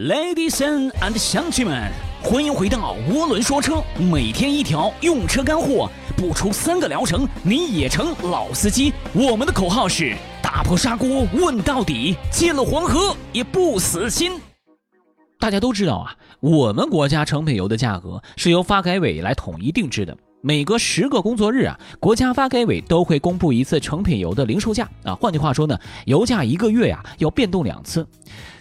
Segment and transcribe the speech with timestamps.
[0.00, 1.92] Ladies and 乡亲们，
[2.22, 8.94] 欢迎回到涡轮说车，每天一条用车干货，不出三个疗程你也成老司机。
[9.12, 14.40] 我们的口号是打破砂锅问到底，进了黄河也不死心。
[15.38, 20.16] 大家都知道啊，我们国家成品油的价格是由发改委来统一定制的。
[20.42, 25.14] 每隔十个工作日啊，国家发改委都会公布一次成品油的零售价啊。
[25.14, 28.06] 换句话说呢，油价一个月呀要变动两次。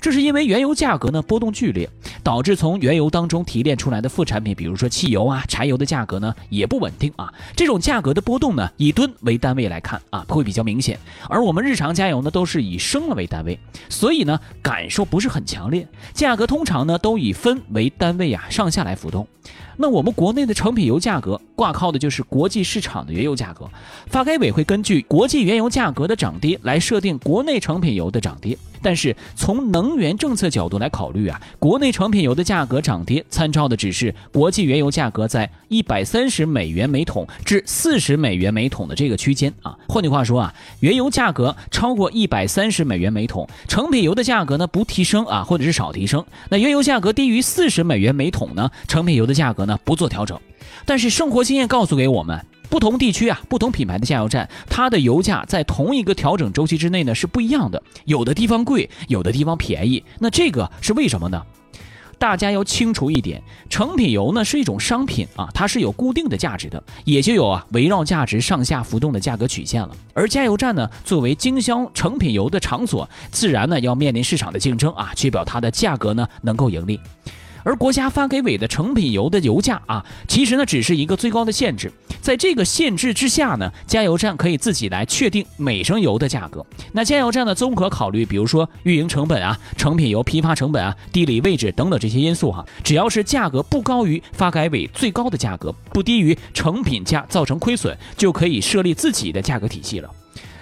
[0.00, 1.88] 这是因为原油价格呢波动剧烈，
[2.22, 7.32] 导致从原油当中提炼出来的副产品，比如说汽油啊、柴油的价格呢也不稳定啊。
[7.56, 10.98] 这种价格的波动呢，以吨为单位来看啊，会比较明显。
[11.28, 15.86] 而我们日常加油呢，都是以升了为单位，所以呢感受不是很强烈。
[16.14, 19.26] 价格通常呢都以分为单位啊，上下来浮动。
[19.80, 23.68] 那我们国内的成品油价格挂靠的就是国际市场的原油价格，
[24.06, 28.56] 发改委会根据国际原油价格的涨跌来设定国内成品油的涨跌。
[28.82, 39.76] 但是从能源政策角度来考虑啊，国内成品油的价格涨跌参照的只是国际原油价格在一百三十美元每桶至四十美元每桶的这个区间啊。
[39.88, 46.24] 换句话说啊，原油价格超过一百三十美元每桶，成品油的价格呢不提升啊，或者是少提升。
[46.48, 50.38] 那原油价格低于四十美元每桶呢，成品油的价格呢不做调整。
[50.84, 52.44] 但是生活经验告诉给我们。
[52.68, 57.82] 不同地区啊，不同品牌的加油站，它的油价在同一个调整周期之内呢是不一样的。
[58.04, 60.02] 有的地方贵，有的地方便宜。
[60.18, 61.42] 那这个是为什么呢？
[62.18, 69.90] 大家要清楚一点，成品油呢是一种商品啊，它是有固定的价值的，也就有啊围绕价值上下浮动的价格曲线了。
[70.14, 76.98] 而加油站呢，作为经销成品油的场所，自然呢要面临市场的竞争啊，确保它的价格呢能够盈利。
[77.64, 86.64] 而国家发改委的成品油的油价啊，其实呢只是一个最高的限制，在这个限制之下呢，加油站可以自己来确定每升油的价格。
[86.92, 100.10] 那加油站呢综合考虑，比如说运营成本啊、成品油批发成本啊、地理位置等等这些因素哈，只要是价格不高于发改委最高的价格，不低于成品价，造成亏损，就可以设立自己的价格体系了。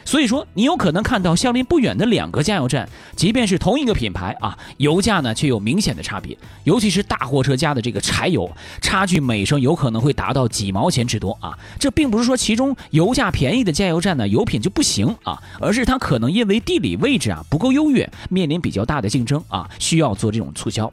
[0.07, 6.39] 所以说，你有可能看到相邻不远的两个加油站，即便是同一个品牌啊，油价呢却有明显的差别。
[6.63, 8.49] 尤其是大货车加的这个柴油，
[8.81, 11.59] 差距每升有可能会达到几毛钱之多啊！
[11.81, 20.91] 这并不是说其中油价便宜的加油站呢油品就不行啊，而是它可能因为地理位置啊不够优越，面临比较大的竞争啊，需要做这种促销。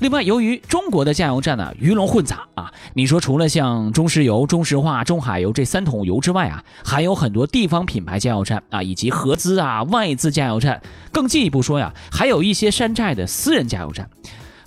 [0.00, 10.80] 另外，由于中国的加油站呢鱼龙混杂啊，你说除了像中石油、中石化、中海油这三桶油之外啊，还有很多地方品牌加油站啊，以及合资啊、外资加油站。
[11.12, 14.08] 更进一步说呀，还有一些山寨的私人加油站。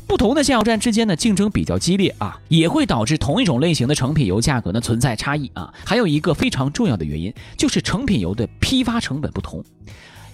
[0.06, 5.74] 不同的加油站之间的竞争比较激烈啊，也会导致同一种类型的成品油价格呢存在差异啊。
[5.84, 9.64] 还有一个非常重要的原因，就是成品油的批发成本不同。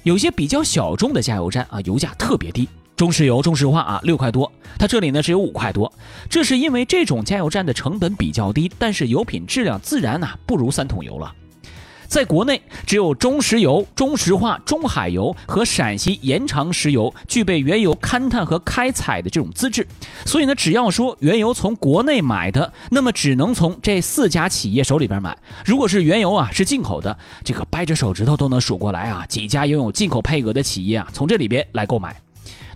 [0.03, 2.67] 有些比较小众的加油站啊，油价特别低。
[2.99, 5.89] 中石油、中石化啊，六块多，它这里呢只有五块多，
[6.29, 11.33] 这是因为这种加油站的成本比较低，但是油品质量自然呢不如三桶油了。
[12.09, 19.87] 在国内，只有中石油、中石化、中海油和陕西延长石油具备原油勘探和开采的这种资质，
[20.25, 25.37] 所以呢，只要说原油从国内买的，那么只能从这四家企业手里边买。
[25.63, 32.13] 如果是原油啊是进口的，这个掰着手指头都能数过来啊，几家拥有进口配额的企业啊，从这里边来购买。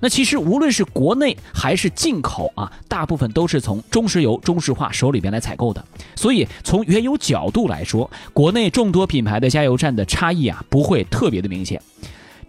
[0.03, 5.81] 那其实无论是国内还是进口啊，大部分都是从中石油、中石化手里边来采购的。
[6.13, 11.81] 所以从原油角度来说，国内众多品牌的加油站的差异啊，不会特别的明显。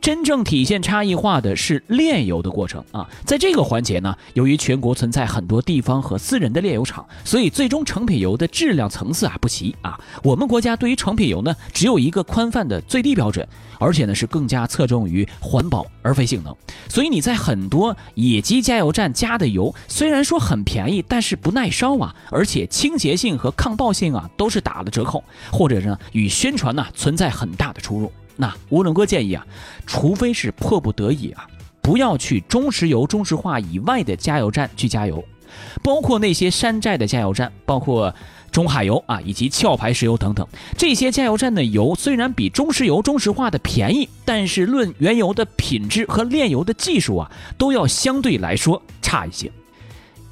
[0.04, 9.98] 真正体现差异化的是炼油的过程啊，在这个环节呢，由于全国存在很多地方和私人的炼油厂，所以最终成品油的质量层次啊不齐啊。
[10.22, 13.48] 我们国家对于成品油呢，只有一个宽泛的最低标准，
[13.78, 16.54] 而且呢是更加侧重于环保而非性能。
[16.86, 28.12] 所以你在很多野鸡加油站加的油，虽然说很便宜，但是不耐烧啊，而且清洁性和抗爆性啊都是打了折扣，或者呢与宣传呢存在很大的出入。
[28.36, 29.46] 那吴伦哥建议啊，
[29.86, 31.46] 除非是迫不得已啊，
[31.80, 35.24] 不要去中石油、中石化以外的加油站去加油，
[35.82, 38.14] 包括那些山寨的加油站，包括
[38.50, 40.46] 中海油啊，以及壳牌石油等等。
[40.76, 49.50] 这些加油站的油虽然比中石油、中石化的便宜，但是论原油的品质和炼油的技术啊，都要相对来说差一些。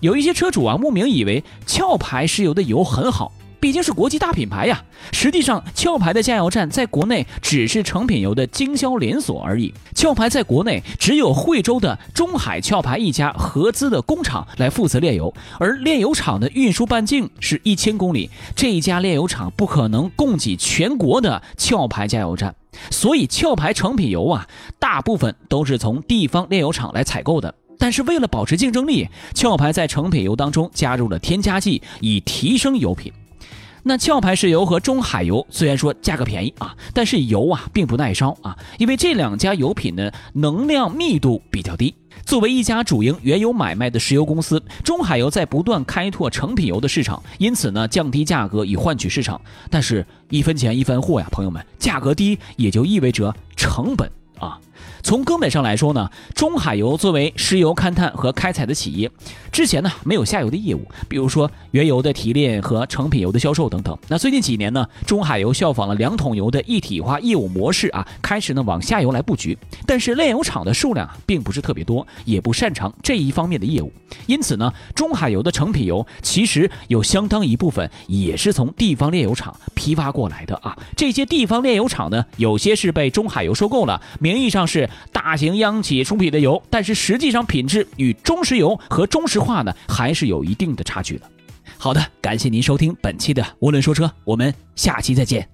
[0.00, 3.32] 有一些车主啊，慕名以为壳牌石油的油很好。
[3.62, 4.82] 毕竟是国际大品牌呀，
[5.12, 9.72] 实际上壳牌的加油站在国内只是成品油的经销连锁而已。
[9.94, 22.52] 壳牌在国内只有惠州的中海壳牌一家合资的工厂来负责炼油，而炼油厂的运输半径是一千公里，这一家炼油厂不可能供给全国的壳牌加油站，
[22.90, 24.48] 所以壳牌成品油啊，
[24.80, 27.54] 大部分都是从地方炼油厂来采购的。
[27.78, 29.08] 但是为了保持竞争力，
[29.40, 33.12] 壳牌在成品油当中加入了添加剂，以提升油品。
[33.82, 41.94] 那壳牌石油和中海油虽然说价格便宜啊，但是油啊并不耐烧啊，因为这两家油品呢能量密度比较低。
[42.24, 49.40] 作为一家主营原油买卖的石油公司，中海油在不断开拓成品油的市场，因此呢降低价格以换取市场。
[49.68, 54.08] 但是，一分钱一分货呀，朋友们，价格低也就意味着成本。
[54.38, 54.58] 啊，
[55.02, 59.10] 从根本上来说呢，中海油作为石油勘探和开采的企业，
[59.50, 63.98] 之前呢没有下游的业务，比如说原油的提炼和成品油的销售等等。
[64.08, 69.58] 那最近几年呢，中海油效仿了两桶油的一体化业务模式啊，开始呢往下游来布局。
[69.86, 73.92] 但是炼油厂的数量啊并不是特别多，也不擅长这一方面的业务，
[74.26, 80.76] 因此呢，中海油的成品油其实有相当一部分也是从地方炼油厂批发过来的啊。
[80.96, 84.00] 这些地方炼油厂呢，有些是被中海油收购了。
[84.20, 91.30] 名义上是大型央企出品的油，但是实际上品质与中石油和中石化呢还是有一定的差距的。
[91.78, 95.48] 好的，感谢您收听本期的涡轮说车，我们下期再见。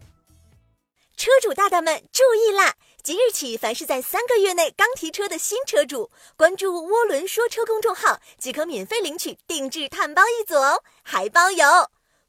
[1.17, 2.75] 车主大大们注意啦！
[3.03, 11.65] 即日起，凡是在三个月内刚提车的新车主，关注“涡轮说车”公众号即可免费领取定制碳包一组哦，还包邮。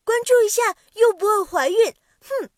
[0.03, 2.49] 关注一下又不会怀孕，哼。